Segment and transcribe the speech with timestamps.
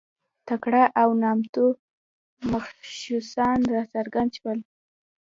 [0.47, 1.65] تکړه او نامتو
[2.51, 4.59] متخصصان راڅرګند شول.